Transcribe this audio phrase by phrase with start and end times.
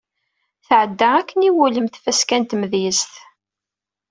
[0.65, 3.13] Tεedda akken iwulem tfaska n tmedyazt.